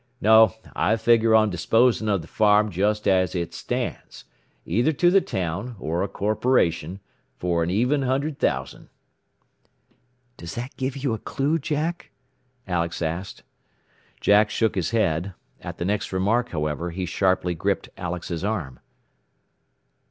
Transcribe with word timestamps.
No; 0.19 0.55
I 0.75 0.95
figure 0.95 1.35
on 1.35 1.51
disposing 1.51 2.09
of 2.09 2.23
the 2.23 2.27
farm 2.27 2.71
just 2.71 3.07
as 3.07 3.35
it 3.35 3.53
stands, 3.53 4.25
either 4.65 4.91
to 4.93 5.11
the 5.11 5.21
town, 5.21 5.75
or 5.79 6.01
a 6.01 6.07
corporation, 6.07 6.99
for 7.37 7.61
an 7.61 7.69
even 7.69 8.01
hundred 8.01 8.39
thousand." 8.39 8.89
"Does 10.37 10.55
that 10.55 10.75
give 10.75 10.97
you 10.97 11.13
a 11.13 11.19
clue, 11.19 11.59
Jack?" 11.59 12.09
Alex 12.67 13.03
asked. 13.03 13.43
Jack 14.19 14.49
shook 14.49 14.73
his 14.73 14.89
head. 14.89 15.35
At 15.61 15.77
the 15.77 15.85
next 15.85 16.11
remark, 16.11 16.49
however, 16.49 16.89
he 16.89 17.05
sharply 17.05 17.53
gripped 17.53 17.89
Alex's 17.95 18.43
arm. 18.43 18.79